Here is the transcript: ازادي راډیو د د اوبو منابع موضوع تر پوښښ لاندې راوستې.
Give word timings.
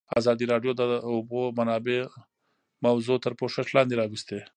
ازادي 0.19 0.45
راډیو 0.53 0.71
د 0.75 0.81
د 0.91 0.93
اوبو 1.11 1.39
منابع 1.57 2.01
موضوع 2.85 3.17
تر 3.25 3.33
پوښښ 3.39 3.67
لاندې 3.75 3.95
راوستې. 4.01 4.39